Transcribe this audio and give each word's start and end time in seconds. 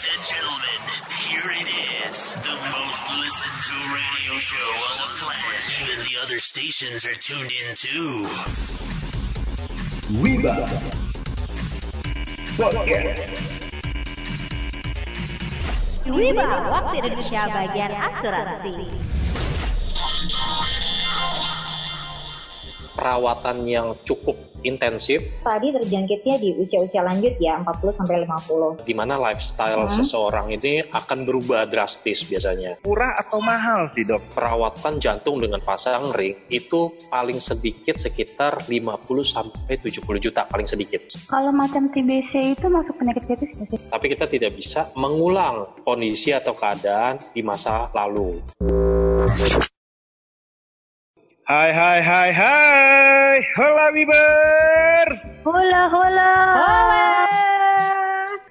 Ladies 0.00 0.16
and 0.16 0.28
gentlemen, 0.32 0.80
here 1.28 1.50
it 1.60 2.08
is. 2.08 2.32
The 2.36 2.56
most 2.72 3.02
listened 3.20 3.60
to 3.68 3.76
radio 3.92 4.38
show 4.38 4.56
on 4.56 4.96
the 4.96 5.08
planet. 5.20 5.60
Even 5.82 6.04
the 6.06 6.16
other 6.22 6.38
stations 6.38 7.04
are 7.04 7.12
tuned 7.12 7.52
in 7.52 7.74
too. 7.74 8.24
Wiba 10.16 10.56
Podcast 12.56 13.28
Wiba, 16.08 16.48
waktu 16.72 16.96
Indonesia 17.04 17.42
bagian 17.52 17.92
asuransi. 17.92 19.19
Perawatan 23.00 23.64
yang 23.64 23.96
cukup 24.04 24.36
intensif 24.60 25.24
Tadi 25.40 25.72
terjangkitnya 25.72 26.36
di 26.36 26.52
usia-usia 26.54 27.00
lanjut 27.00 27.32
ya, 27.40 27.56
40 27.64 27.96
sampai 27.96 28.28
50. 28.28 28.84
di 28.84 28.92
mana 28.92 29.16
lifestyle 29.16 29.88
Hmm. 29.88 29.96
seseorang 29.96 30.52
ini 30.52 30.84
akan 30.84 31.24
berubah 31.24 31.64
drastis 31.64 32.20
biasanya. 32.22 32.76
Murah 32.84 33.16
atau 33.16 33.40
mahal 33.40 33.88
sih 33.96 34.04
dok? 34.04 34.20
Perawatan 34.36 35.00
jantung 35.00 35.40
dengan 35.40 35.64
pasang 35.64 36.12
ring 36.12 36.36
itu 36.52 36.92
paling 37.08 37.40
sedikit 37.40 37.96
sekitar 37.96 38.68
50 38.68 39.24
sampai 39.24 39.80
70 39.80 40.20
juta 40.20 40.44
paling 40.44 40.68
sedikit. 40.68 41.08
Kalau 41.24 41.56
macam 41.56 41.88
TBC 41.88 42.52
itu 42.52 42.68
masuk 42.68 43.00
penyakit 43.00 43.24
kritis 43.24 43.56
nggak 43.56 43.68
sih? 43.72 43.80
Tapi 43.88 44.06
kita 44.12 44.28
tidak 44.28 44.52
bisa 44.52 44.92
mengulang 44.92 45.72
kondisi 45.80 46.36
atau 46.36 46.52
keadaan 46.52 47.16
di 47.32 47.40
masa 47.40 47.88
lalu. 47.96 48.44
Hai 51.50 51.74
hai 51.74 51.98
hai 51.98 52.30
hai 52.30 53.36
Hola 53.58 53.90
Wiber 53.90 55.06
Hola 55.42 55.82
hola. 55.90 56.34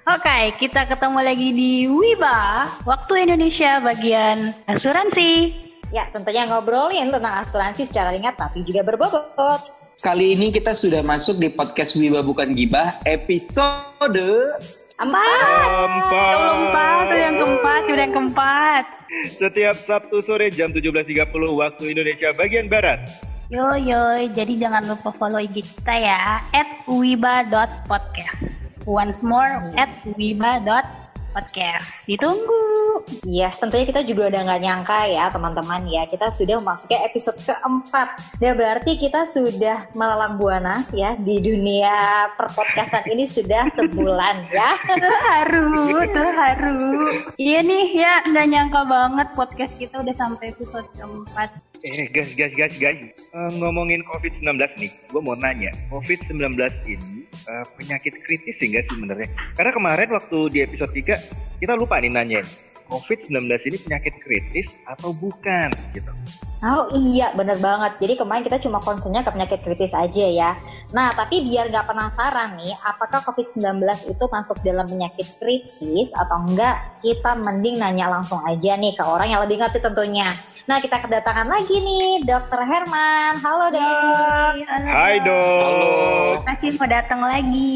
Oke, 0.04 0.52
kita 0.60 0.84
ketemu 0.84 1.24
lagi 1.24 1.48
di 1.56 1.88
Wiba, 1.88 2.68
Waktu 2.84 3.24
Indonesia 3.24 3.80
bagian 3.80 4.52
asuransi. 4.68 5.48
Ya, 5.96 6.12
tentunya 6.12 6.44
ngobrolin 6.44 7.08
tentang 7.08 7.40
asuransi 7.40 7.88
secara 7.88 8.12
ringan 8.12 8.36
tapi 8.36 8.68
juga 8.68 8.84
berbobot. 8.84 9.64
Kali 10.04 10.36
ini 10.36 10.52
kita 10.52 10.76
sudah 10.76 11.00
masuk 11.00 11.40
di 11.40 11.48
podcast 11.48 11.96
Wiba 11.96 12.20
Bukan 12.20 12.52
Gibah 12.52 13.00
episode 13.08 14.60
Empat. 15.00 15.40
Keempat, 16.28 16.96
tuh 17.08 17.16
yang 17.16 17.36
keempat, 17.40 17.80
udah 17.88 18.02
yang 18.04 18.14
keempat. 18.14 18.84
Setiap 19.32 19.76
Sabtu 19.80 20.20
sore 20.20 20.52
jam 20.52 20.68
17.30 20.70 21.24
waktu 21.56 21.82
Indonesia 21.96 22.30
bagian 22.36 22.70
Barat 22.70 23.08
Yo 23.50 23.66
yo, 23.74 23.98
jadi 24.30 24.62
jangan 24.62 24.86
lupa 24.86 25.10
follow 25.18 25.42
IG 25.42 25.66
kita 25.66 25.90
ya, 25.90 26.46
at 26.54 26.86
wiba.podcast. 26.86 28.78
Once 28.86 29.26
more, 29.26 29.50
at 29.74 29.90
wiba.podcast. 30.14 31.09
Ditunggu. 32.04 32.60
Yes, 33.24 33.56
tentunya 33.62 33.86
kita 33.88 34.02
juga 34.04 34.28
udah 34.28 34.40
nggak 34.44 34.60
nyangka 34.60 34.98
ya 35.08 35.24
teman-teman 35.30 35.82
ya. 35.88 36.04
Kita 36.10 36.28
sudah 36.28 36.58
memasuki 36.58 36.98
episode 37.00 37.38
keempat. 37.42 38.18
Dan 38.42 38.58
berarti 38.58 38.98
kita 38.98 39.24
sudah 39.24 39.88
melalang 39.94 40.36
buana 40.36 40.84
ya 40.92 41.14
di 41.16 41.38
dunia 41.40 42.28
perpodcastan 42.34 43.06
ini 43.08 43.24
sudah 43.24 43.70
sebulan 43.78 44.50
ya. 44.52 44.70
Terharu, 45.00 46.04
terharu. 46.12 46.78
Iya 47.40 47.58
nih 47.64 47.86
ya, 47.94 48.12
nggak 48.26 48.46
nyangka 48.50 48.80
banget 48.84 49.28
podcast 49.32 49.74
kita 49.80 50.02
udah 50.02 50.14
sampai 50.14 50.52
episode 50.52 50.86
keempat. 50.98 51.48
Eh 51.80 52.06
guys 52.12 52.30
guys 52.36 52.52
guys 52.52 52.76
guys 52.76 52.98
Eh, 53.30 53.50
Ngomongin 53.62 54.02
COVID-19 54.04 54.58
nih 54.76 54.90
Gue 55.08 55.22
mau 55.22 55.38
nanya 55.38 55.70
COVID-19 55.88 56.58
ini 56.84 57.22
eh, 57.24 57.64
penyakit 57.78 58.18
kritis 58.26 58.58
sih 58.58 58.68
nggak 58.74 58.84
sih 58.90 58.94
sebenarnya 58.98 59.28
Karena 59.54 59.70
kemarin 59.70 60.08
waktu 60.10 60.38
di 60.50 60.58
episode 60.60 60.92
3 60.92 61.19
Kita 61.60 61.76
lupa 61.76 62.00
nih 62.00 62.12
nanya 62.12 62.40
COVID-19 62.90 63.46
ini 63.70 63.78
penyakit 63.86 64.14
kritis 64.18 64.66
atau 64.82 65.14
bukan 65.14 65.70
gitu 65.94 66.10
Oh 66.60 66.92
iya, 66.92 67.32
bener 67.32 67.56
banget. 67.56 67.96
Jadi 68.04 68.20
kemarin 68.20 68.44
kita 68.44 68.60
cuma 68.60 68.84
concernnya 68.84 69.24
ke 69.24 69.32
penyakit 69.32 69.64
kritis 69.64 69.96
aja 69.96 70.26
ya. 70.28 70.52
Nah, 70.92 71.08
tapi 71.08 71.40
biar 71.40 71.72
nggak 71.72 71.88
penasaran 71.88 72.60
nih, 72.60 72.76
apakah 72.84 73.24
COVID-19 73.24 73.80
itu 74.12 74.24
masuk 74.28 74.60
dalam 74.60 74.84
penyakit 74.84 75.24
kritis 75.40 76.12
atau 76.12 76.44
enggak, 76.44 77.00
kita 77.00 77.32
mending 77.40 77.80
nanya 77.80 78.12
langsung 78.12 78.44
aja 78.44 78.76
nih 78.76 78.92
ke 78.92 79.00
orang 79.00 79.32
yang 79.32 79.40
lebih 79.40 79.56
ngerti 79.56 79.80
tentunya. 79.80 80.36
Nah, 80.68 80.76
kita 80.84 81.00
kedatangan 81.00 81.48
lagi 81.48 81.80
nih, 81.80 82.28
Dokter 82.28 82.60
Herman. 82.60 83.40
Halo, 83.40 83.72
Dok. 83.72 84.52
Hai 84.68 85.16
dok 85.24 85.64
Halo. 85.64 85.92
Masih 86.44 86.76
mau 86.76 86.88
datang 86.92 87.24
lagi. 87.24 87.72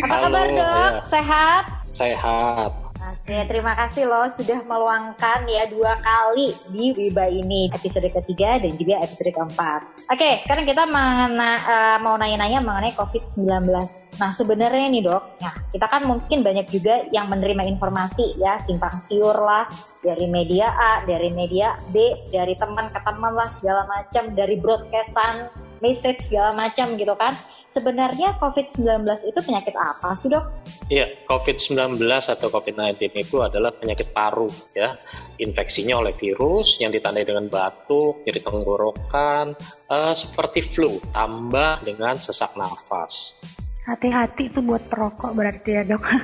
Apa 0.00 0.14
Halo, 0.16 0.26
kabar, 0.32 0.46
Dok? 0.48 0.92
ya. 0.96 1.04
Sehat? 1.12 1.83
Sehat. 1.94 2.74
Oke, 3.04 3.38
terima 3.46 3.78
kasih 3.78 4.10
loh 4.10 4.26
sudah 4.26 4.66
meluangkan 4.66 5.46
ya 5.46 5.68
dua 5.70 5.94
kali 6.02 6.50
di 6.74 6.90
Wiba 6.90 7.30
ini 7.30 7.70
episode 7.70 8.10
ketiga 8.10 8.58
dan 8.58 8.74
juga 8.74 8.98
episode 8.98 9.30
keempat. 9.30 10.10
Oke, 10.10 10.42
sekarang 10.42 10.66
kita 10.66 10.88
mengena, 10.90 11.54
eh, 11.54 11.96
mau 12.02 12.18
nanya-nanya 12.18 12.58
mengenai 12.64 12.96
COVID-19. 12.98 13.70
Nah, 14.18 14.30
sebenarnya 14.34 14.90
nih 14.90 15.02
dok, 15.06 15.22
nah 15.38 15.54
kita 15.70 15.86
kan 15.86 16.02
mungkin 16.02 16.42
banyak 16.42 16.66
juga 16.66 17.06
yang 17.14 17.30
menerima 17.30 17.62
informasi 17.76 18.40
ya 18.42 18.58
simpang 18.58 18.98
siur 18.98 19.36
lah 19.36 19.70
dari 20.02 20.26
media 20.26 20.74
A, 20.74 20.92
dari 21.06 21.30
media 21.30 21.78
B, 21.94 22.26
dari 22.34 22.58
teman 22.58 22.90
ke 22.90 22.98
teman 23.04 23.36
lah 23.36 23.46
segala 23.46 23.86
macam, 23.86 24.34
dari 24.34 24.58
broadcastan, 24.58 25.52
message 25.78 26.24
segala 26.24 26.56
macam 26.56 26.96
gitu 26.96 27.14
kan. 27.14 27.36
Sebenarnya 27.68 28.38
COVID-19 28.38 29.02
itu 29.28 29.38
penyakit 29.42 29.74
apa 29.74 30.14
sih 30.14 30.30
dok? 30.30 30.44
Iya, 30.92 31.10
COVID-19 31.26 31.98
atau 32.04 32.48
COVID-19 32.52 32.96
itu 33.18 33.36
adalah 33.42 33.74
penyakit 33.74 34.14
paru 34.14 34.46
ya. 34.76 34.94
Infeksinya 35.40 35.98
oleh 35.98 36.14
virus 36.14 36.78
yang 36.78 36.94
ditandai 36.94 37.26
dengan 37.26 37.50
batuk, 37.50 38.22
nyeri 38.22 38.40
tenggorokan, 38.40 39.58
eh, 39.90 40.14
seperti 40.14 40.60
flu, 40.62 41.00
tambah 41.10 41.82
dengan 41.82 42.20
sesak 42.20 42.54
nafas. 42.54 43.42
Hati-hati 43.84 44.48
itu 44.48 44.64
buat 44.64 44.84
perokok 44.88 45.36
berarti 45.36 45.70
ya 45.76 45.82
dok. 45.84 46.04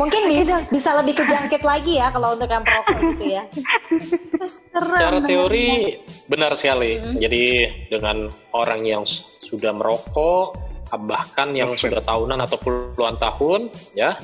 Mungkin 0.00 0.22
bisa, 0.26 0.66
bisa 0.66 0.90
lebih 0.98 1.14
kejangkit 1.22 1.62
lagi 1.62 2.02
ya 2.02 2.10
kalau 2.10 2.34
untuk 2.34 2.50
yang 2.50 2.66
perokok 2.66 2.98
gitu 3.14 3.24
ya. 3.38 3.42
Secara 4.74 5.18
teori 5.22 5.98
benar 6.26 6.54
sekali. 6.58 6.98
Jadi 7.18 7.44
dengan 7.90 8.26
orang 8.54 8.82
yang 8.82 9.02
sudah 9.06 9.70
merokok, 9.70 10.58
bahkan 11.06 11.54
yang 11.54 11.74
sudah 11.78 12.02
tahunan 12.02 12.42
atau 12.42 12.58
puluhan 12.58 13.14
tahun, 13.22 13.70
ya, 13.94 14.18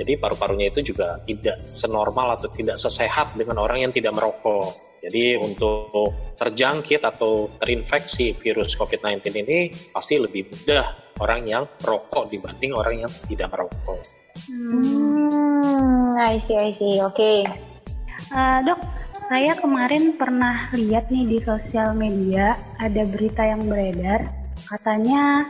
jadi 0.00 0.16
paru-parunya 0.16 0.72
itu 0.72 0.92
juga 0.92 1.20
tidak 1.28 1.60
senormal 1.68 2.36
atau 2.36 2.48
tidak 2.52 2.80
sesehat 2.80 3.36
dengan 3.36 3.60
orang 3.60 3.84
yang 3.84 3.92
tidak 3.92 4.16
merokok. 4.16 4.72
Jadi 5.00 5.36
untuk 5.36 6.12
terjangkit 6.36 7.00
atau 7.00 7.48
terinfeksi 7.56 8.36
virus 8.36 8.76
COVID-19 8.76 9.24
ini 9.44 9.58
pasti 9.92 10.20
lebih 10.20 10.48
mudah 10.48 11.16
orang 11.24 11.48
yang 11.48 11.64
merokok 11.80 12.28
dibanding 12.28 12.72
orang 12.76 13.04
yang 13.04 13.12
tidak 13.28 13.48
merokok. 13.48 14.19
Hmm, 14.48 16.16
I 16.16 16.40
see, 16.40 16.56
I 16.56 16.70
see. 16.72 17.02
Oke. 17.04 17.44
Eh, 18.30 18.58
dok, 18.64 18.80
saya 19.30 19.54
kemarin 19.58 20.14
pernah 20.14 20.70
lihat 20.74 21.10
nih 21.10 21.26
di 21.26 21.38
sosial 21.42 21.94
media 21.94 22.58
ada 22.78 23.02
berita 23.06 23.42
yang 23.46 23.62
beredar 23.66 24.26
katanya 24.66 25.46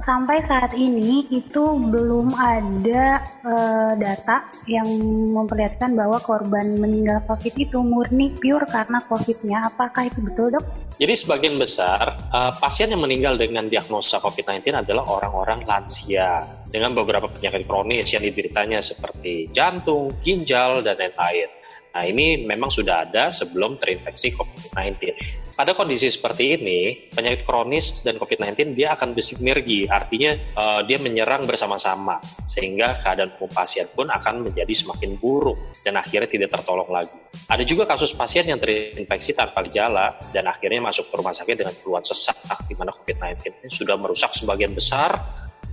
sampai 0.00 0.42
saat 0.48 0.72
ini 0.74 1.28
itu 1.28 1.64
belum 1.76 2.32
ada 2.34 3.20
eh, 3.24 3.92
data 4.00 4.48
yang 4.64 4.88
memperlihatkan 5.36 5.92
bahwa 5.92 6.18
korban 6.22 6.80
meninggal 6.80 7.20
COVID 7.28 7.54
itu 7.56 7.78
murni 7.84 8.32
pure 8.36 8.64
karena 8.66 8.98
COVID-nya. 9.04 9.68
Apakah 9.70 10.08
itu 10.08 10.18
betul 10.24 10.56
dok? 10.56 10.64
Jadi 11.00 11.16
sebagian 11.16 11.56
besar 11.56 12.12
uh, 12.28 12.52
pasien 12.60 12.92
yang 12.92 13.00
meninggal 13.00 13.40
dengan 13.40 13.72
diagnosa 13.72 14.20
COVID-19 14.20 14.84
adalah 14.84 15.08
orang-orang 15.08 15.64
lansia 15.64 16.44
dengan 16.68 16.92
beberapa 16.92 17.24
penyakit 17.24 17.64
kronis 17.64 18.12
yang 18.12 18.20
dideritanya 18.20 18.84
seperti 18.84 19.48
jantung, 19.48 20.12
ginjal, 20.20 20.84
dan 20.84 21.00
lain-lain. 21.00 21.59
Nah 21.90 22.06
ini 22.06 22.46
memang 22.46 22.70
sudah 22.70 23.02
ada 23.02 23.34
sebelum 23.34 23.74
terinfeksi 23.74 24.30
COVID-19. 24.38 25.18
Pada 25.58 25.74
kondisi 25.74 26.06
seperti 26.06 26.54
ini, 26.54 27.10
penyakit 27.10 27.42
kronis 27.42 28.06
dan 28.06 28.14
COVID-19 28.14 28.78
dia 28.78 28.94
akan 28.94 29.10
bersinergi, 29.10 29.90
artinya 29.90 30.38
uh, 30.54 30.80
dia 30.86 31.02
menyerang 31.02 31.50
bersama-sama 31.50 32.22
sehingga 32.46 33.02
keadaan 33.02 33.34
umum 33.36 33.50
pasien 33.50 33.90
pun 33.90 34.06
akan 34.06 34.46
menjadi 34.46 34.70
semakin 34.70 35.18
buruk 35.18 35.58
dan 35.82 35.98
akhirnya 35.98 36.30
tidak 36.30 36.54
tertolong 36.54 36.88
lagi. 36.88 37.12
Ada 37.50 37.66
juga 37.66 37.90
kasus 37.90 38.14
pasien 38.14 38.46
yang 38.46 38.62
terinfeksi 38.62 39.34
tanpa 39.34 39.66
gejala 39.66 40.14
dan 40.30 40.46
akhirnya 40.46 40.78
masuk 40.78 41.10
ke 41.10 41.14
rumah 41.18 41.34
sakit 41.34 41.58
dengan 41.58 41.74
keluhan 41.74 42.06
sesak 42.06 42.38
di 42.70 42.78
mana 42.78 42.94
COVID-19 42.94 43.66
ini 43.66 43.68
sudah 43.68 43.98
merusak 43.98 44.30
sebagian 44.30 44.70
besar 44.70 45.18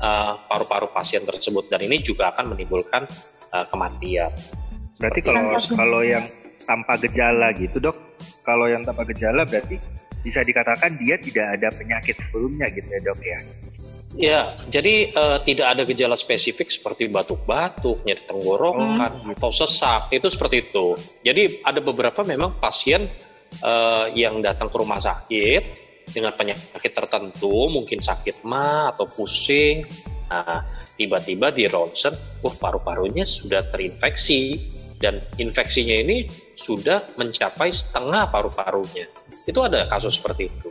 uh, 0.01 0.33
paru-paru 0.49 0.89
pasien 0.89 1.21
tersebut 1.21 1.69
dan 1.69 1.85
ini 1.85 2.01
juga 2.01 2.33
akan 2.33 2.57
menimbulkan 2.57 3.05
uh, 3.53 3.65
kematian. 3.69 4.33
Berarti 4.97 5.19
kalau 5.21 5.41
kalau 5.77 6.01
yang 6.01 6.25
tanpa 6.65 6.99
gejala 6.99 7.53
gitu 7.55 7.77
dok, 7.77 7.97
kalau 8.43 8.65
yang 8.67 8.83
tanpa 8.83 9.05
gejala 9.07 9.45
berarti 9.45 9.77
bisa 10.25 10.41
dikatakan 10.43 10.97
dia 10.99 11.15
tidak 11.21 11.55
ada 11.55 11.67
penyakit 11.71 12.17
sebelumnya 12.17 12.67
gitu 12.73 12.89
ya 12.89 13.01
dok 13.05 13.21
ya. 13.23 13.39
Ya, 14.17 14.41
jadi 14.65 15.13
uh, 15.13 15.37
tidak 15.45 15.77
ada 15.77 15.83
gejala 15.85 16.17
spesifik 16.17 16.73
seperti 16.73 17.05
batuk-batuk, 17.05 18.01
nyeri 18.01 18.23
tenggorokan, 18.25 19.11
hmm. 19.13 19.35
atau 19.37 19.53
sesak. 19.53 20.09
Itu 20.09 20.25
seperti 20.31 20.65
itu. 20.65 20.97
Jadi 21.21 21.61
ada 21.61 21.77
beberapa 21.83 22.25
memang 22.25 22.57
pasien 22.57 23.05
uh, 23.61 24.09
yang 24.17 24.41
datang 24.41 24.73
ke 24.73 24.77
rumah 24.79 24.97
sakit 24.97 25.63
dengan 26.17 26.33
penyakit 26.33 26.97
tertentu, 26.97 27.69
mungkin 27.69 28.01
sakit 28.01 28.41
ma 28.47 28.89
atau 28.89 29.05
pusing. 29.05 29.85
Nah, 30.33 30.65
tiba-tiba 30.97 31.53
di 31.53 31.69
ronsen, 31.69 32.15
uh, 32.15 32.55
paru-parunya 32.57 33.27
sudah 33.27 33.69
terinfeksi 33.69 34.73
dan 34.97 35.21
infeksinya 35.37 35.97
ini 36.03 36.25
sudah 36.57 37.13
mencapai 37.15 37.69
setengah 37.69 38.29
paru-parunya. 38.33 39.05
Itu 39.45 39.65
ada 39.65 39.85
kasus 39.85 40.17
seperti 40.17 40.49
itu. 40.49 40.69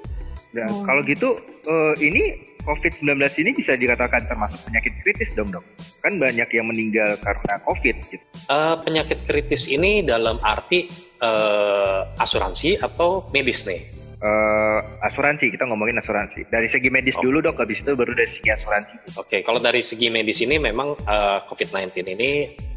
Dan 0.51 0.69
hmm. 0.71 0.85
kalau 0.87 1.01
gitu 1.07 1.29
uh, 1.69 1.95
ini 2.01 2.55
COVID-19 2.67 3.23
ini 3.47 3.51
bisa 3.55 3.79
dikatakan 3.79 4.27
termasuk 4.27 4.59
penyakit 4.67 4.93
kritis 5.07 5.31
dong 5.39 5.55
dok? 5.55 5.63
Kan 6.03 6.19
banyak 6.19 6.49
yang 6.51 6.67
meninggal 6.67 7.15
karena 7.23 7.55
COVID 7.63 7.97
gitu. 8.11 8.25
Uh, 8.51 8.75
penyakit 8.83 9.23
kritis 9.23 9.71
ini 9.71 10.03
dalam 10.03 10.43
arti 10.43 10.91
uh, 11.23 12.11
asuransi 12.19 12.83
atau 12.83 13.31
medis 13.31 13.71
nih? 13.71 13.96
Uh, 14.17 14.81
asuransi, 15.05 15.53
kita 15.53 15.69
ngomongin 15.69 16.01
asuransi. 16.01 16.49
Dari 16.49 16.73
segi 16.73 16.89
medis 16.89 17.13
oh. 17.21 17.23
dulu 17.29 17.45
dok, 17.45 17.61
habis 17.61 17.85
itu 17.85 17.93
baru 17.93 18.17
dari 18.17 18.33
segi 18.33 18.49
asuransi. 18.49 18.95
Oke, 19.21 19.29
okay, 19.29 19.41
kalau 19.45 19.61
dari 19.61 19.85
segi 19.85 20.09
medis 20.09 20.41
ini 20.41 20.57
memang 20.57 20.97
uh, 21.05 21.45
COVID-19 21.53 22.17
ini 22.17 22.31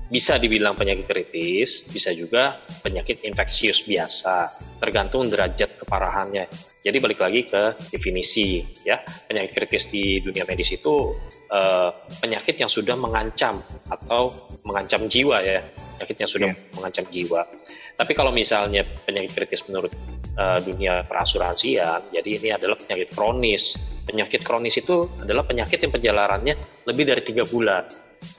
bisa 0.09 0.41
dibilang 0.41 0.73
penyakit 0.73 1.05
kritis, 1.05 1.87
bisa 1.93 2.09
juga 2.11 2.57
penyakit 2.81 3.21
infeksius 3.21 3.85
biasa, 3.85 4.51
tergantung 4.81 5.29
derajat 5.29 5.79
keparahannya. 5.79 6.49
Jadi 6.81 6.97
balik 6.97 7.21
lagi 7.21 7.45
ke 7.45 7.77
definisi 7.93 8.65
ya, 8.81 8.99
penyakit 9.29 9.53
kritis 9.53 9.93
di 9.93 10.17
dunia 10.19 10.43
medis 10.49 10.73
itu 10.73 11.13
uh, 11.53 11.89
penyakit 12.17 12.57
yang 12.57 12.67
sudah 12.67 12.97
mengancam 12.97 13.61
atau 13.87 14.49
mengancam 14.65 15.05
jiwa 15.05 15.45
ya, 15.45 15.61
penyakit 15.95 16.17
yang 16.25 16.29
sudah 16.31 16.49
yeah. 16.51 16.73
mengancam 16.73 17.05
jiwa. 17.07 17.41
Tapi 17.93 18.11
kalau 18.17 18.33
misalnya 18.33 18.81
penyakit 19.05 19.31
kritis 19.37 19.61
menurut 19.69 19.93
uh, 20.39 20.63
dunia 20.63 21.03
perasuransian, 21.03 22.15
jadi 22.15 22.29
ini 22.39 22.49
adalah 22.55 22.79
penyakit 22.79 23.11
kronis. 23.11 23.75
Penyakit 24.07 24.41
kronis 24.41 24.79
itu 24.79 25.05
adalah 25.19 25.43
penyakit 25.43 25.83
yang 25.83 25.91
penjelarannya 25.91 26.55
lebih 26.87 27.03
dari 27.03 27.21
tiga 27.21 27.43
bulan 27.43 27.85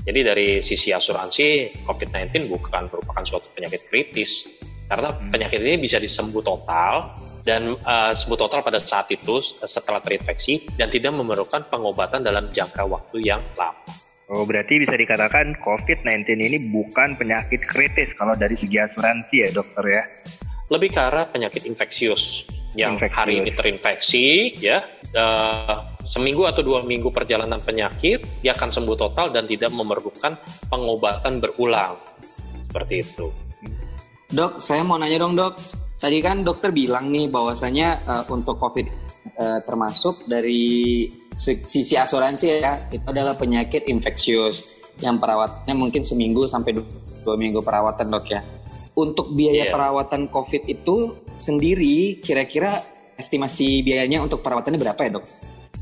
jadi 0.04 0.20
dari 0.32 0.48
sisi 0.60 0.92
asuransi 0.92 1.72
COVID-19 1.84 2.48
bukan 2.48 2.88
merupakan 2.88 3.24
suatu 3.24 3.48
penyakit 3.52 3.88
kritis 3.88 4.60
karena 4.88 5.14
hmm. 5.14 5.30
penyakit 5.30 5.60
ini 5.60 5.76
bisa 5.80 6.02
disembuh 6.02 6.42
total 6.42 7.14
dan 7.44 7.72
uh, 7.88 8.12
sembuh 8.12 8.36
total 8.36 8.60
pada 8.60 8.76
saat 8.76 9.08
itu 9.08 9.40
setelah 9.64 10.02
terinfeksi 10.04 10.76
dan 10.76 10.92
tidak 10.92 11.16
memerlukan 11.16 11.64
pengobatan 11.72 12.20
dalam 12.20 12.52
jangka 12.52 12.84
waktu 12.84 13.24
yang 13.24 13.40
lama. 13.56 13.80
Oh, 14.30 14.46
berarti 14.46 14.78
bisa 14.78 14.94
dikatakan 14.94 15.58
COVID-19 15.58 16.38
ini 16.38 16.58
bukan 16.70 17.18
penyakit 17.18 17.66
kritis 17.66 18.14
kalau 18.14 18.30
dari 18.38 18.54
segi 18.54 18.78
asuransi 18.78 19.36
ya 19.42 19.48
dokter 19.50 19.84
ya? 19.90 20.04
Lebih 20.70 20.88
ke 20.94 21.00
arah 21.02 21.26
penyakit 21.26 21.66
infeksius 21.66 22.46
yang 22.78 22.94
infeksius. 22.94 23.18
hari 23.18 23.42
ini 23.42 23.50
terinfeksi 23.50 24.54
ya 24.62 24.78
uh, 25.18 25.98
seminggu 26.06 26.46
atau 26.46 26.62
dua 26.62 26.86
minggu 26.86 27.10
perjalanan 27.10 27.58
penyakit 27.58 28.22
dia 28.38 28.54
akan 28.54 28.70
sembuh 28.70 28.94
total 28.94 29.34
dan 29.34 29.50
tidak 29.50 29.74
memerlukan 29.74 30.38
pengobatan 30.70 31.42
berulang 31.42 31.98
seperti 32.70 33.02
itu. 33.02 33.26
Dok, 34.30 34.62
saya 34.62 34.86
mau 34.86 34.94
nanya 34.94 35.18
dong 35.26 35.34
dok. 35.34 35.58
Tadi 35.98 36.22
kan 36.22 36.46
dokter 36.46 36.70
bilang 36.70 37.10
nih 37.10 37.26
bahwasanya 37.26 37.88
uh, 38.06 38.24
untuk 38.30 38.54
COVID 38.62 38.86
uh, 39.42 39.58
termasuk 39.66 40.24
dari 40.30 41.04
sisi 41.34 41.98
asuransi 41.98 42.46
ya 42.62 42.86
itu 42.94 43.02
adalah 43.10 43.34
penyakit 43.34 43.90
infeksius 43.90 44.78
yang 45.02 45.18
perawatannya 45.18 45.74
mungkin 45.74 46.06
seminggu 46.06 46.46
sampai 46.46 46.78
dua 47.26 47.34
minggu 47.34 47.58
perawatan 47.58 48.06
dok 48.06 48.26
ya. 48.30 48.40
Untuk 49.00 49.32
biaya 49.32 49.68
yeah. 49.68 49.72
perawatan 49.72 50.28
COVID 50.28 50.68
itu 50.68 51.24
sendiri 51.32 52.20
kira-kira 52.20 52.84
estimasi 53.16 53.80
biayanya 53.80 54.20
untuk 54.20 54.44
perawatannya 54.44 54.76
berapa 54.76 55.00
ya 55.00 55.10
dok? 55.16 55.24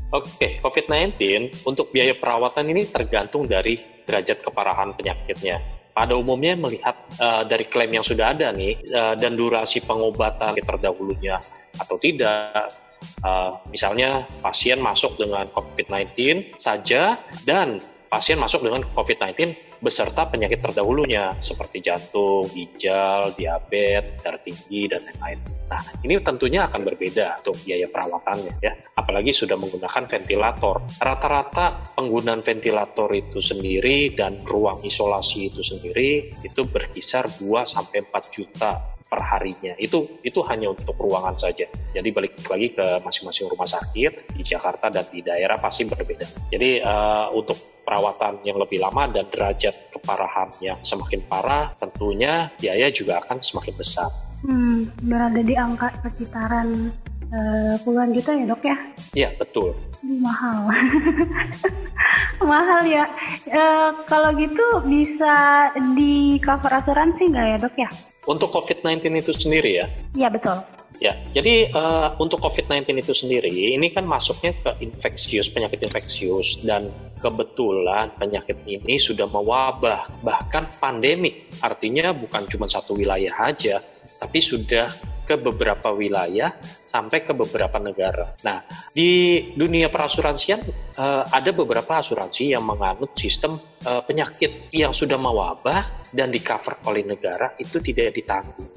Oke, 0.09 0.25
okay, 0.41 0.51
COVID-19 0.63 1.21
untuk 1.69 1.93
biaya 1.93 2.17
perawatan 2.17 2.65
ini 2.73 2.87
tergantung 2.89 3.45
dari 3.45 3.77
derajat 4.09 4.41
keparahan 4.41 4.97
penyakitnya. 4.97 5.61
Pada 5.93 6.17
umumnya 6.17 6.57
melihat 6.57 6.95
uh, 7.21 7.45
dari 7.45 7.69
klaim 7.69 7.93
yang 7.93 8.01
sudah 8.01 8.33
ada 8.33 8.49
nih 8.49 8.79
uh, 8.89 9.13
dan 9.13 9.37
durasi 9.37 9.85
pengobatan 9.85 10.57
terdahulunya 10.65 11.37
atau 11.77 12.01
tidak, 12.01 12.73
uh, 13.21 13.61
misalnya 13.69 14.25
pasien 14.41 14.81
masuk 14.81 15.13
dengan 15.19 15.45
COVID-19 15.53 16.57
saja 16.57 17.19
dan 17.45 17.77
pasien 18.09 18.41
masuk 18.41 18.65
dengan 18.65 18.81
COVID-19 18.89 19.37
beserta 19.79 20.27
penyakit 20.27 20.59
terdahulunya 20.59 21.31
seperti 21.39 21.79
jantung, 21.79 22.43
ginjal, 22.51 23.31
diabetes, 23.37 24.19
darah 24.19 24.41
tinggi, 24.41 24.89
dan 24.89 24.99
lain-lain. 25.05 25.39
Nah, 25.69 25.81
ini 26.01 26.17
tentunya 26.19 26.65
akan 26.65 26.81
berbeda 26.81 27.45
untuk 27.45 27.55
biaya 27.61 27.85
perawatannya 27.85 28.57
ya, 28.59 28.73
apalagi 28.97 29.29
sudah 29.29 29.55
menggunakan 29.55 30.03
ventilator. 30.09 30.81
Rata-rata 30.97 31.95
penggunaan 31.95 32.41
ventilator 32.41 33.07
itu 33.13 33.37
sendiri 33.37 34.17
dan 34.17 34.41
ruang 34.41 34.81
isolasi 34.81 35.53
itu 35.53 35.61
sendiri 35.61 36.33
itu 36.41 36.61
berkisar 36.65 37.29
2 37.37 37.45
sampai 37.63 38.03
4 38.03 38.35
juta 38.35 38.98
per 39.09 39.25
harinya. 39.25 39.73
Itu 39.81 40.21
itu 40.21 40.39
hanya 40.45 40.69
untuk 40.69 40.93
ruangan 41.01 41.33
saja. 41.33 41.65
Jadi 41.91 42.09
balik 42.13 42.37
lagi 42.45 42.77
ke 42.77 42.85
masing-masing 43.01 43.49
rumah 43.49 43.65
sakit 43.65 44.37
di 44.37 44.43
Jakarta 44.45 44.93
dan 44.93 45.09
di 45.09 45.25
daerah 45.25 45.57
pasti 45.57 45.89
berbeda. 45.89 46.53
Jadi 46.53 46.79
uh, 46.85 47.33
untuk 47.33 47.81
perawatan 47.81 48.45
yang 48.45 48.61
lebih 48.61 48.77
lama 48.77 49.09
dan 49.09 49.25
derajat 49.25 49.89
keparahan 49.89 50.53
yang 50.61 50.77
semakin 50.85 51.25
parah, 51.25 51.73
tentunya 51.81 52.53
biaya 52.61 52.93
juga 52.93 53.17
akan 53.25 53.41
semakin 53.41 53.73
besar. 53.73 54.09
Hmm, 54.45 54.93
berada 55.03 55.41
di 55.41 55.57
angka 55.57 55.89
sekitaran 56.05 56.93
uh, 57.33 57.75
puluhan 57.85 58.13
juta 58.13 58.31
ya 58.35 58.45
dok 58.45 58.61
ya? 58.65 58.77
Iya 59.13 59.29
betul. 59.37 59.73
Mahal, 59.99 60.71
mahal 62.51 62.81
ya. 62.87 63.05
Uh, 63.49 63.91
kalau 64.07 64.31
gitu 64.37 64.63
bisa 64.87 65.67
di 65.97 66.39
cover 66.39 66.71
asuransi 66.71 67.29
nggak 67.29 67.45
ya 67.45 67.57
dok 67.59 67.75
ya? 67.75 67.89
Untuk 68.29 68.49
COVID-19 68.53 69.19
itu 69.19 69.31
sendiri 69.33 69.81
ya? 69.81 69.85
Iya 70.13 70.29
betul. 70.29 70.78
Ya, 70.99 71.15
jadi 71.31 71.71
uh, 71.71 72.19
untuk 72.19 72.43
COVID-19 72.43 72.99
itu 72.99 73.15
sendiri 73.15 73.47
ini 73.47 73.87
kan 73.87 74.03
masuknya 74.03 74.51
ke 74.51 74.83
infeksius, 74.83 75.47
penyakit 75.47 75.79
infeksius 75.79 76.59
dan 76.67 76.91
kebetulan 77.23 78.11
penyakit 78.19 78.59
ini 78.67 78.99
sudah 78.99 79.31
mewabah, 79.31 80.11
bahkan 80.19 80.67
pandemik. 80.75 81.47
Artinya 81.63 82.11
bukan 82.11 82.43
cuma 82.51 82.67
satu 82.67 82.99
wilayah 82.99 83.31
aja, 83.47 83.79
tapi 84.19 84.43
sudah 84.43 84.91
ke 85.29 85.37
beberapa 85.37 85.93
wilayah 85.93 86.57
sampai 86.89 87.21
ke 87.21 87.37
beberapa 87.37 87.77
negara. 87.77 88.33
Nah, 88.41 88.65
di 88.89 89.39
dunia 89.53 89.93
perasuransian 89.93 90.57
uh, 90.97 91.23
ada 91.29 91.53
beberapa 91.53 92.01
asuransi 92.01 92.57
yang 92.57 92.65
menganut 92.65 93.13
sistem 93.13 93.55
uh, 93.85 94.01
penyakit 94.01 94.73
yang 94.73 94.89
sudah 94.89 95.21
mewabah 95.21 96.09
dan 96.09 96.33
di 96.33 96.41
cover 96.41 96.81
oleh 96.89 97.05
negara 97.05 97.53
itu 97.61 97.77
tidak 97.77 98.17
ditanggung. 98.17 98.68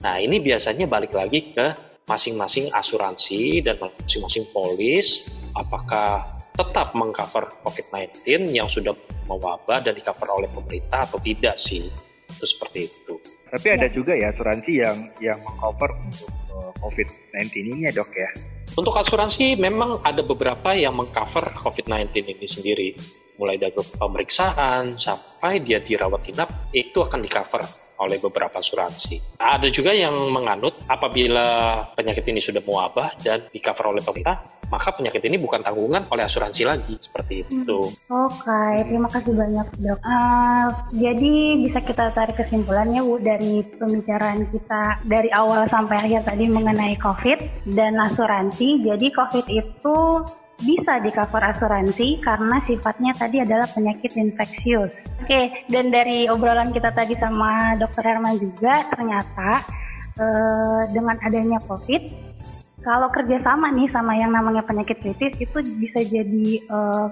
Nah, 0.00 0.16
ini 0.16 0.40
biasanya 0.40 0.88
balik 0.88 1.12
lagi 1.12 1.52
ke 1.52 1.76
masing-masing 2.08 2.72
asuransi 2.72 3.60
dan 3.60 3.76
masing-masing 3.76 4.48
polis 4.48 5.28
apakah 5.52 6.40
tetap 6.56 6.96
mengcover 6.96 7.52
COVID-19 7.60 8.48
yang 8.48 8.64
sudah 8.64 8.96
mewabah 9.28 9.84
dan 9.84 9.92
di 9.92 10.00
cover 10.00 10.40
oleh 10.40 10.48
pemerintah 10.48 11.04
atau 11.04 11.20
tidak 11.20 11.60
sih. 11.60 11.84
Itu 12.32 12.44
seperti 12.48 12.88
itu. 12.88 13.20
Tapi 13.52 13.66
ada 13.76 13.92
juga 13.92 14.16
ya 14.16 14.32
asuransi 14.32 14.72
yang 14.72 14.98
yang 15.20 15.36
mengcover 15.44 15.92
untuk 15.92 16.32
uh, 16.48 16.72
COVID-19 16.80 17.52
ini 17.60 17.84
ya 17.84 17.92
dok 17.92 18.10
ya? 18.16 18.30
Untuk 18.80 18.96
asuransi 18.96 19.60
memang 19.60 20.00
ada 20.00 20.24
beberapa 20.24 20.72
yang 20.72 20.96
mengcover 20.96 21.52
COVID-19 21.60 22.24
ini 22.24 22.46
sendiri. 22.48 22.88
Mulai 23.36 23.60
dari 23.60 23.76
pemeriksaan 23.76 24.96
sampai 24.96 25.60
dia 25.60 25.80
dirawat 25.80 26.24
inap, 26.32 26.72
itu 26.72 27.04
akan 27.04 27.20
di 27.20 27.28
cover 27.28 27.89
oleh 28.00 28.16
beberapa 28.18 28.58
asuransi. 28.58 29.36
Ada 29.36 29.68
juga 29.68 29.92
yang 29.92 30.16
menganut 30.32 30.72
apabila 30.88 31.80
penyakit 31.92 32.24
ini 32.32 32.40
sudah 32.40 32.64
mewabah 32.64 33.14
dan 33.20 33.44
di 33.52 33.60
cover 33.60 33.92
oleh 33.92 34.02
pemerintah, 34.02 34.60
maka 34.70 34.94
penyakit 34.94 35.20
ini 35.26 35.36
bukan 35.36 35.60
tanggungan 35.60 36.06
oleh 36.08 36.24
asuransi 36.24 36.62
lagi 36.62 36.94
seperti 36.96 37.44
itu. 37.44 37.78
Hmm. 38.08 38.24
Oke, 38.30 38.46
okay, 38.46 38.74
terima 38.86 39.08
kasih 39.10 39.34
banyak 39.34 39.68
dok. 39.82 40.00
Uh, 40.00 40.66
jadi 40.94 41.34
bisa 41.58 41.78
kita 41.82 42.14
tarik 42.14 42.38
kesimpulannya 42.38 43.02
bu 43.02 43.18
dari 43.18 43.66
pembicaraan 43.66 44.46
kita 44.48 45.02
dari 45.04 45.28
awal 45.34 45.66
sampai 45.66 46.06
akhir 46.06 46.22
tadi 46.24 46.46
mengenai 46.46 46.94
COVID 47.02 47.68
dan 47.74 47.98
asuransi. 47.98 48.86
Jadi 48.86 49.10
COVID 49.10 49.46
itu 49.50 49.96
bisa 50.60 51.00
di 51.00 51.10
cover 51.10 51.40
asuransi 51.40 52.20
karena 52.20 52.60
sifatnya 52.60 53.12
tadi 53.16 53.40
adalah 53.40 53.66
penyakit 53.68 54.14
infeksius. 54.16 55.08
Oke, 55.24 55.66
dan 55.72 55.88
dari 55.88 56.28
obrolan 56.28 56.70
kita 56.70 56.92
tadi 56.92 57.16
sama 57.16 57.74
Dokter 57.80 58.04
Herman 58.04 58.36
juga 58.36 58.84
ternyata 58.92 59.64
eh, 60.20 60.82
dengan 60.92 61.16
adanya 61.20 61.58
COVID 61.64 62.30
kalau 62.80 63.12
kerjasama 63.12 63.68
nih 63.76 63.88
sama 63.92 64.16
yang 64.16 64.32
namanya 64.32 64.64
penyakit 64.64 65.04
kritis 65.04 65.36
itu 65.36 65.60
bisa 65.76 66.00
jadi 66.00 66.48
eh, 66.64 67.06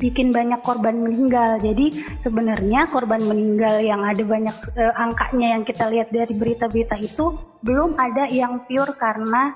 bikin 0.00 0.32
banyak 0.32 0.60
korban 0.64 0.96
meninggal. 0.98 1.60
Jadi 1.60 1.92
sebenarnya 2.24 2.88
korban 2.88 3.20
meninggal 3.24 3.80
yang 3.84 4.04
ada 4.04 4.20
banyak 4.24 4.56
eh, 4.76 4.94
angkanya 4.96 5.58
yang 5.58 5.62
kita 5.64 5.88
lihat 5.88 6.08
dari 6.08 6.32
berita-berita 6.32 6.96
itu 7.00 7.36
belum 7.62 7.96
ada 8.00 8.28
yang 8.32 8.64
pure 8.64 8.96
karena 8.96 9.52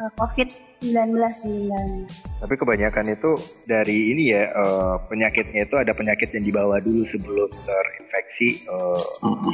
eh, 0.00 0.10
COVID-19 0.78 1.10
meninggalnya. 1.42 2.06
Tapi 2.38 2.54
kebanyakan 2.54 3.06
itu 3.10 3.30
dari 3.66 4.14
ini 4.14 4.30
ya 4.30 4.46
eh, 4.46 4.94
penyakitnya 5.10 5.66
itu 5.66 5.74
ada 5.74 5.90
penyakit 5.90 6.30
yang 6.30 6.44
dibawa 6.46 6.78
dulu 6.78 7.02
sebelum 7.10 7.50
terinfeksi 7.66 8.62
eh, 8.62 9.02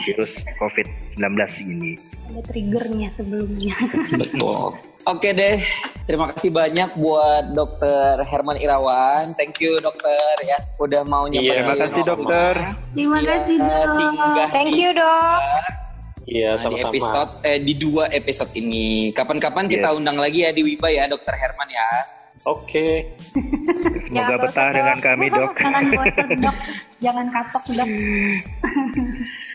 virus 0.05 0.33
COVID-19 0.61 1.25
ini. 1.65 1.93
Ada 2.29 2.41
triggernya 2.45 3.09
sebelumnya. 3.17 3.75
Betul. 4.21 4.77
Oke 5.05 5.37
deh, 5.37 5.61
terima 6.09 6.33
kasih 6.33 6.49
banyak 6.49 6.97
buat 6.97 7.53
Dokter 7.53 8.25
Herman 8.25 8.57
Irawan. 8.57 9.37
Thank 9.37 9.61
you 9.61 9.77
dokter 9.77 10.33
ya, 10.49 10.57
udah 10.81 11.05
mau 11.05 11.29
nyapa. 11.29 11.45
Iya, 11.45 11.53
Terima 11.61 11.77
kasih 11.77 12.03
dokter. 12.09 12.55
Terima 12.97 13.19
Iya, 13.21 13.29
kasih 13.37 13.57
dok. 13.61 13.89
singgah 13.93 14.49
Thank 14.49 14.73
you 14.81 14.91
dok. 14.97 15.84
Iya, 16.25 16.51
di 16.53 16.61
sama-sama. 16.61 16.91
episode 16.91 17.33
eh 17.43 17.59
di 17.59 17.75
dua 17.75 18.05
episode 18.09 18.53
ini. 18.55 18.85
Kapan-kapan 19.11 19.67
kita 19.67 19.89
Yes. 19.89 19.97
undang 19.97 20.17
lagi 20.17 20.41
ya 20.41 20.51
di 20.51 20.63
Wiba 20.63 20.89
ya, 20.89 21.05
Dokter 21.05 21.35
Herman 21.35 21.69
ya. 21.69 21.89
Oke. 22.45 23.15
Semoga 24.05 24.11
Jangan 24.11 24.37
betah 24.37 24.49
bosan, 24.61 24.73
dengan 24.73 24.97
Dok. 24.97 25.05
kami 25.07 25.27
dok. 25.35 25.53
Jangan 25.55 25.83
bosan 25.87 26.29
dok, 26.37 26.57
jangan 26.99 27.27
kapok 27.31 27.65
dok. 27.71 27.89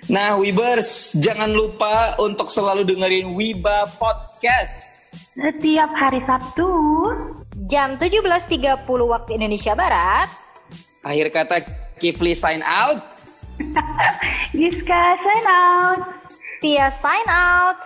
Nah, 0.08 0.30
Wibers, 0.36 0.90
jangan 1.16 1.50
lupa 1.50 1.94
untuk 2.18 2.48
selalu 2.48 2.82
dengerin 2.84 3.30
Wiba 3.32 3.86
Podcast. 3.96 4.76
Setiap 5.32 5.92
hari 5.92 6.18
Sabtu 6.20 6.66
Jam 7.66 7.94
17.30 7.96 8.58
waktu 9.06 9.30
Indonesia 9.36 9.74
Barat. 9.74 10.30
Akhir 11.00 11.30
kata 11.30 11.62
Kifli 11.96 12.34
sign 12.34 12.62
out. 12.62 13.00
Giska 14.52 15.02
sign 15.16 15.46
out. 15.46 16.00
Tia 16.62 16.92
sign 16.92 17.28
out. 17.28 17.80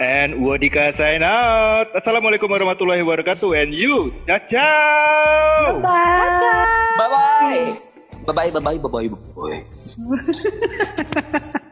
And 0.00 0.40
Wadika 0.44 0.96
sign 0.96 1.20
out. 1.20 1.92
Assalamualaikum 1.92 2.48
warahmatullahi 2.48 3.04
wabarakatuh. 3.04 3.52
And 3.52 3.72
you, 3.72 4.12
ciao 4.24 4.40
ciao. 4.48 5.80
Bye. 5.80 6.64
Bye 6.96 7.08
bye. 7.12 7.64
Bye 8.24 8.32
bye 8.32 8.50
bye 8.52 8.76
bye 8.76 9.08
bye 9.08 9.08
bye. 9.08 9.60
Thank 11.00 11.60